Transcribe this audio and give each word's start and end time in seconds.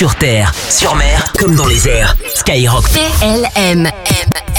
sur 0.00 0.14
terre, 0.14 0.50
sur 0.70 0.94
mer, 0.94 1.30
comme 1.38 1.54
dans 1.54 1.66
les 1.66 1.86
airs. 1.86 2.16
Skyrock. 2.34 2.84
PLM. 2.88 3.90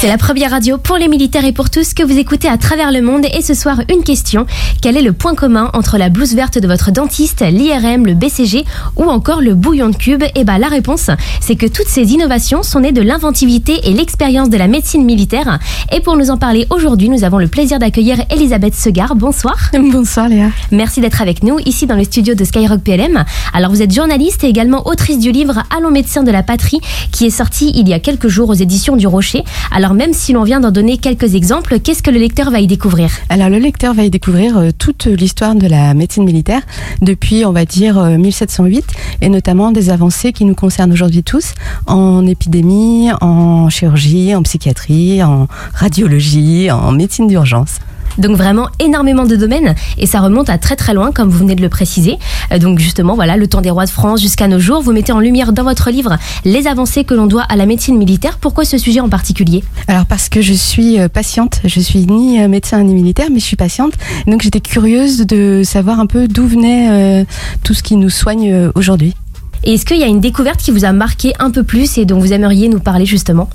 C'est 0.01 0.07
la 0.07 0.17
première 0.17 0.49
radio 0.49 0.79
pour 0.79 0.97
les 0.97 1.07
militaires 1.07 1.45
et 1.45 1.51
pour 1.51 1.69
tous 1.69 1.93
que 1.93 2.01
vous 2.01 2.17
écoutez 2.17 2.47
à 2.47 2.57
travers 2.57 2.91
le 2.91 3.03
monde. 3.03 3.27
Et 3.35 3.43
ce 3.43 3.53
soir, 3.53 3.81
une 3.87 4.03
question. 4.03 4.47
Quel 4.81 4.97
est 4.97 5.03
le 5.03 5.13
point 5.13 5.35
commun 5.35 5.69
entre 5.73 5.99
la 5.99 6.09
blouse 6.09 6.33
verte 6.33 6.57
de 6.57 6.67
votre 6.67 6.91
dentiste, 6.91 7.43
l'IRM, 7.47 8.07
le 8.07 8.15
BCG 8.15 8.65
ou 8.95 9.03
encore 9.03 9.41
le 9.41 9.53
bouillon 9.53 9.89
de 9.89 9.95
cube? 9.95 10.23
Et 10.33 10.43
bah, 10.43 10.57
la 10.57 10.69
réponse, 10.69 11.11
c'est 11.39 11.55
que 11.55 11.67
toutes 11.67 11.87
ces 11.87 12.13
innovations 12.13 12.63
sont 12.63 12.79
nées 12.79 12.91
de 12.91 13.01
l'inventivité 13.01 13.79
et 13.83 13.93
l'expérience 13.93 14.49
de 14.49 14.57
la 14.57 14.67
médecine 14.67 15.05
militaire. 15.05 15.59
Et 15.91 15.99
pour 15.99 16.17
nous 16.17 16.31
en 16.31 16.37
parler 16.37 16.65
aujourd'hui, 16.71 17.09
nous 17.09 17.23
avons 17.23 17.37
le 17.37 17.47
plaisir 17.47 17.77
d'accueillir 17.77 18.23
Elisabeth 18.31 18.73
Segar. 18.73 19.15
Bonsoir. 19.15 19.69
Bonsoir 19.73 20.29
Léa. 20.29 20.49
Merci 20.71 21.01
d'être 21.01 21.21
avec 21.21 21.43
nous 21.43 21.59
ici 21.67 21.85
dans 21.85 21.95
le 21.95 22.05
studio 22.05 22.33
de 22.33 22.43
Skyrock 22.43 22.81
PLM. 22.81 23.23
Alors 23.53 23.69
vous 23.69 23.83
êtes 23.83 23.93
journaliste 23.93 24.43
et 24.43 24.47
également 24.47 24.87
autrice 24.87 25.19
du 25.19 25.30
livre 25.31 25.63
Allons 25.75 25.91
médecins 25.91 26.23
de 26.23 26.31
la 26.31 26.43
patrie 26.43 26.79
qui 27.11 27.25
est 27.25 27.31
sorti 27.31 27.71
il 27.75 27.87
y 27.87 27.93
a 27.93 27.99
quelques 27.99 28.27
jours 28.27 28.49
aux 28.49 28.53
éditions 28.53 28.95
du 28.95 29.07
Rocher. 29.07 29.43
Alors 29.71 29.93
même 29.93 30.13
si 30.13 30.33
l'on 30.33 30.43
vient 30.43 30.59
d'en 30.59 30.71
donner 30.71 30.97
quelques 30.97 31.35
exemples, 31.35 31.79
qu'est-ce 31.79 32.03
que 32.03 32.11
le 32.11 32.19
lecteur 32.19 32.51
va 32.51 32.59
y 32.59 32.67
découvrir? 32.67 33.09
Alors 33.29 33.49
le 33.49 33.57
lecteur 33.57 33.93
va 33.93 34.03
y 34.03 34.09
découvrir 34.09 34.57
euh, 34.57 34.69
toute 34.77 35.05
l'histoire 35.05 35.55
de 35.55 35.67
la 35.67 35.93
médecine 35.93 36.23
militaire 36.23 36.61
depuis 37.01 37.45
on 37.45 37.51
va 37.51 37.65
dire 37.65 37.97
euh, 37.97 38.17
1708 38.17 38.85
et 39.21 39.29
notamment 39.29 39.71
des 39.71 39.89
avancées 39.89 40.33
qui 40.33 40.45
nous 40.45 40.55
concernent 40.55 40.91
aujourd'hui 40.91 41.23
tous 41.23 41.53
en 41.87 42.25
épidémie, 42.25 43.09
en 43.21 43.69
chirurgie, 43.69 44.35
en 44.35 44.43
psychiatrie, 44.43 45.23
en 45.23 45.47
radiologie, 45.73 46.71
en 46.71 46.91
médecine 46.91 47.27
d'urgence. 47.27 47.79
Donc 48.17 48.35
vraiment 48.37 48.67
énormément 48.79 49.25
de 49.25 49.35
domaines 49.35 49.75
et 49.97 50.05
ça 50.05 50.19
remonte 50.19 50.49
à 50.49 50.57
très 50.57 50.75
très 50.75 50.93
loin 50.93 51.11
comme 51.11 51.29
vous 51.29 51.39
venez 51.39 51.55
de 51.55 51.61
le 51.61 51.69
préciser. 51.69 52.17
Euh, 52.51 52.59
Donc 52.59 52.79
justement 52.79 53.15
voilà 53.15 53.37
le 53.37 53.47
temps 53.47 53.61
des 53.61 53.69
rois 53.69 53.85
de 53.85 53.89
France 53.89 54.21
jusqu'à 54.21 54.47
nos 54.47 54.59
jours. 54.59 54.81
Vous 54.81 54.91
mettez 54.91 55.11
en 55.11 55.19
lumière 55.19 55.53
dans 55.53 55.63
votre 55.63 55.89
livre 55.91 56.17
les 56.45 56.67
avancées 56.67 57.03
que 57.03 57.13
l'on 57.13 57.27
doit 57.27 57.43
à 57.43 57.55
la 57.55 57.65
médecine 57.65 57.97
militaire. 57.97 58.37
Pourquoi 58.39 58.65
ce 58.65 58.77
sujet 58.77 58.99
en 58.99 59.09
particulier? 59.09 59.63
Alors 59.87 60.05
parce 60.05 60.29
que 60.29 60.41
je 60.41 60.53
suis 60.53 60.99
euh, 60.99 61.07
patiente, 61.07 61.61
je 61.65 61.79
suis 61.79 62.05
ni 62.05 62.41
euh, 62.41 62.47
médecin 62.47 62.83
ni 62.83 62.93
militaire, 62.93 63.27
mais 63.31 63.39
je 63.39 63.45
suis 63.45 63.57
patiente. 63.57 63.93
Donc 64.27 64.41
j'étais 64.41 64.61
curieuse 64.61 65.25
de 65.25 65.61
savoir 65.63 65.99
un 65.99 66.05
peu 66.05 66.27
d'où 66.27 66.45
venait 66.47 67.25
tout 67.63 67.73
ce 67.73 67.83
qui 67.83 67.95
nous 67.95 68.09
soigne 68.09 68.69
aujourd'hui. 68.75 69.15
Est-ce 69.63 69.85
qu'il 69.85 69.97
y 69.97 70.03
a 70.03 70.07
une 70.07 70.19
découverte 70.19 70.59
qui 70.59 70.71
vous 70.71 70.85
a 70.85 70.91
marqué 70.91 71.33
un 71.39 71.51
peu 71.51 71.63
plus 71.63 71.97
et 71.97 72.05
dont 72.05 72.19
vous 72.19 72.33
aimeriez 72.33 72.67
nous 72.67 72.79
parler 72.79 73.05
justement? 73.05 73.49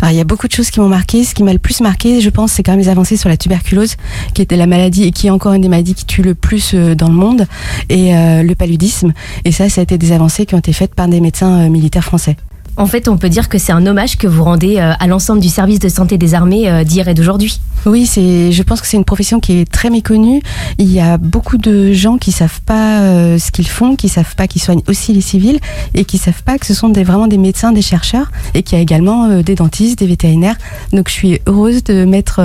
Alors, 0.00 0.12
il 0.12 0.16
y 0.16 0.20
a 0.20 0.24
beaucoup 0.24 0.46
de 0.46 0.52
choses 0.52 0.70
qui 0.70 0.78
m'ont 0.80 0.88
marqué. 0.88 1.24
Ce 1.24 1.34
qui 1.34 1.42
m'a 1.42 1.52
le 1.52 1.58
plus 1.58 1.80
marqué, 1.80 2.20
je 2.20 2.30
pense, 2.30 2.52
c'est 2.52 2.62
quand 2.62 2.72
même 2.72 2.80
les 2.80 2.88
avancées 2.88 3.16
sur 3.16 3.28
la 3.28 3.36
tuberculose, 3.36 3.96
qui 4.34 4.42
était 4.42 4.56
la 4.56 4.66
maladie 4.66 5.04
et 5.04 5.10
qui 5.10 5.26
est 5.26 5.30
encore 5.30 5.54
une 5.54 5.62
des 5.62 5.68
maladies 5.68 5.94
qui 5.94 6.04
tue 6.04 6.22
le 6.22 6.34
plus 6.34 6.72
euh, 6.74 6.94
dans 6.94 7.08
le 7.08 7.14
monde, 7.14 7.46
et 7.88 8.14
euh, 8.14 8.42
le 8.42 8.54
paludisme. 8.54 9.12
Et 9.44 9.52
ça, 9.52 9.68
ça 9.68 9.80
a 9.80 9.84
été 9.84 9.98
des 9.98 10.12
avancées 10.12 10.46
qui 10.46 10.54
ont 10.54 10.58
été 10.58 10.72
faites 10.72 10.94
par 10.94 11.08
des 11.08 11.20
médecins 11.20 11.66
euh, 11.66 11.68
militaires 11.68 12.04
français. 12.04 12.36
En 12.78 12.86
fait, 12.86 13.08
on 13.08 13.16
peut 13.18 13.28
dire 13.28 13.48
que 13.48 13.58
c'est 13.58 13.72
un 13.72 13.84
hommage 13.86 14.16
que 14.16 14.28
vous 14.28 14.44
rendez 14.44 14.78
euh, 14.78 14.92
à 15.00 15.08
l'ensemble 15.08 15.40
du 15.40 15.48
service 15.48 15.80
de 15.80 15.88
santé 15.88 16.16
des 16.16 16.34
armées 16.34 16.70
euh, 16.70 16.84
d'hier 16.84 17.08
et 17.08 17.14
d'aujourd'hui. 17.14 17.60
Oui, 17.86 18.06
c'est. 18.06 18.52
Je 18.52 18.62
pense 18.62 18.80
que 18.80 18.86
c'est 18.86 18.96
une 18.96 19.04
profession 19.04 19.40
qui 19.40 19.58
est 19.58 19.70
très 19.70 19.90
méconnue. 19.90 20.40
Il 20.78 20.92
y 20.92 21.00
a 21.00 21.18
beaucoup 21.18 21.58
de 21.58 21.92
gens 21.92 22.18
qui 22.18 22.30
savent 22.30 22.60
pas 22.60 23.00
euh, 23.00 23.36
ce 23.36 23.50
qu'ils 23.50 23.66
font, 23.66 23.96
qui 23.96 24.08
savent 24.08 24.36
pas 24.36 24.46
qu'ils 24.46 24.62
soignent 24.62 24.82
aussi 24.86 25.12
les 25.12 25.20
civils 25.20 25.58
et 25.94 26.04
qui 26.04 26.18
savent 26.18 26.44
pas 26.44 26.56
que 26.56 26.66
ce 26.66 26.74
sont 26.74 26.92
vraiment 26.92 27.26
des 27.26 27.38
médecins, 27.38 27.72
des 27.72 27.82
chercheurs 27.82 28.30
et 28.54 28.62
qu'il 28.62 28.78
y 28.78 28.78
a 28.78 28.82
également 28.82 29.42
des 29.42 29.56
dentistes, 29.56 29.98
des 29.98 30.06
vétérinaires. 30.06 30.56
Donc 30.92 31.08
je 31.08 31.14
suis 31.14 31.40
heureuse 31.48 31.82
de 31.82 32.04
mettre 32.04 32.40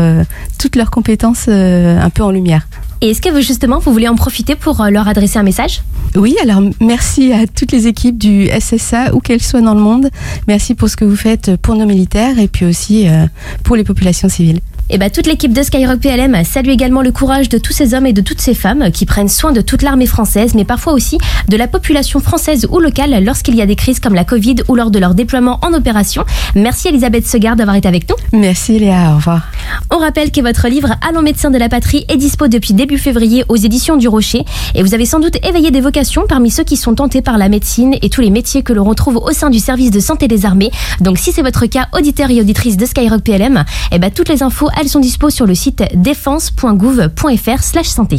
toutes 0.58 0.76
leurs 0.76 0.90
compétences 0.90 1.48
un 1.48 2.10
peu 2.10 2.24
en 2.24 2.32
lumière. 2.32 2.68
Et 3.04 3.10
est-ce 3.10 3.22
que 3.22 3.28
vous 3.28 3.42
justement 3.42 3.80
vous 3.80 3.92
voulez 3.92 4.08
en 4.08 4.16
profiter 4.16 4.56
pour 4.56 4.80
euh, 4.80 4.90
leur 4.90 5.10
adresser 5.10 5.38
un 5.38 5.44
message? 5.44 5.82
Oui, 6.16 6.38
alors 6.42 6.62
merci 6.80 7.34
à 7.34 7.48
toutes 7.48 7.74
les 7.74 7.86
équipes 7.86 8.18
du 8.18 8.48
SSA, 8.48 9.14
où 9.14 9.20
qu'elles 9.20 9.42
soient 9.42 9.60
dans 9.60 9.74
le 9.74 9.82
monde. 9.82 10.08
Merci 10.48 10.74
pour 10.74 10.88
ce 10.88 10.96
que 10.96 11.04
vous 11.04 11.18
faites 11.18 11.58
pour 11.58 11.76
nos 11.76 11.86
militaires 11.86 12.40
et 12.40 12.48
puis 12.48 12.66
aussi 12.66 13.10
euh, 13.10 13.26
pour 13.66 13.76
les 13.76 13.84
populations 13.84 14.30
civiles. 14.30 14.62
Et 14.90 14.98
bah 14.98 15.10
toute 15.10 15.28
l'équipe 15.28 15.52
de 15.52 15.64
Skyrock 15.64 16.00
PLM 16.00 16.46
salue 16.46 16.70
également 16.70 17.02
le 17.02 17.12
courage 17.12 17.50
de 17.50 17.58
tous 17.58 17.74
ces 17.74 17.94
hommes 17.94 18.06
et 18.06 18.14
de 18.14 18.22
toutes 18.22 18.40
ces 18.40 18.54
femmes 18.54 18.90
qui 18.90 19.06
prennent 19.06 19.28
soin 19.28 19.52
de 19.52 19.60
toute 19.60 19.82
l'armée 19.82 20.06
française, 20.06 20.56
mais 20.56 20.64
parfois 20.64 20.94
aussi 20.94 21.18
de 21.50 21.58
la 21.58 21.68
population 21.68 22.22
française 22.22 22.68
ou 22.72 22.80
locale 22.80 23.22
lorsqu'il 23.22 23.56
y 23.56 23.62
a 23.62 23.66
des 23.66 23.76
crises 23.76 24.00
comme 24.00 24.16
la 24.16 24.24
Covid 24.24 24.56
ou 24.70 24.76
lors 24.76 24.92
de 24.92 25.00
leur 25.00 25.14
déploiement 25.14 25.60
en 25.62 25.74
opération. 25.74 26.24
Merci 26.56 26.88
Elisabeth 26.88 27.28
Segard 27.28 27.58
d'avoir 27.58 27.76
été 27.76 27.90
avec 27.90 28.08
nous. 28.08 28.40
Merci 28.40 28.80
Léa, 28.80 29.12
au 29.12 29.16
revoir. 29.16 29.42
On 29.90 29.98
rappelle 29.98 30.32
que 30.32 30.42
votre 30.42 30.68
livre 30.68 30.90
Allons 31.08 31.22
médecins 31.22 31.52
de 31.52 31.58
la 31.58 31.70
patrie 31.70 32.06
est 32.10 32.18
dispo 32.18 32.48
depuis 32.48 32.74
début 32.74 32.98
février 32.98 33.46
aux 33.50 33.56
éditions 33.56 33.98
du 33.98 34.08
Rocher 34.08 34.46
et 34.76 34.84
vous 34.84 34.94
avez 34.94 35.06
sans 35.06 35.20
doute 35.20 35.38
éveillé 35.46 35.72
des 35.72 35.82
vocations 35.82 36.24
parmi 36.28 36.52
ceux 36.52 36.64
qui 36.64 36.78
sont 36.78 36.96
tentés 36.96 37.22
par 37.22 37.38
la 37.38 37.50
médecine 37.50 37.96
et 38.02 38.10
tous 38.10 38.22
les 38.22 38.30
métiers 38.30 38.64
que 38.64 38.74
l'on 38.74 38.84
retrouve 38.84 39.18
au 39.18 39.32
sein 39.32 39.50
du 39.50 39.60
service 39.60 39.92
de 39.92 40.00
santé 40.00 40.28
des 40.28 40.46
armées. 40.46 40.72
Donc 41.00 41.18
si 41.18 41.32
c'est 41.32 41.42
votre 41.42 41.66
cas, 41.66 41.88
auditeur 41.94 42.30
et 42.32 42.42
auditrice 42.42 42.78
de 42.78 42.86
Skyrock 42.86 43.24
PLM, 43.24 43.64
et 43.92 44.00
bah 44.00 44.10
toutes 44.10 44.30
les 44.30 44.44
infos 44.44 44.70
elles 44.80 44.90
sont 44.90 45.00
dispo 45.00 45.30
sur 45.30 45.46
le 45.46 45.56
site 45.56 45.84
défense.gouv.fr/santé. 45.94 48.18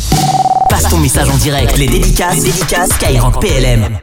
Passe 0.69 0.89
ton 0.89 0.99
message 0.99 1.29
en 1.29 1.37
direct. 1.37 1.77
Les 1.77 1.89
dédicaces, 1.89 2.37
les 2.37 2.53
dédicaces 2.53 2.91
Skyrock 2.91 3.41
PLM. 3.41 3.99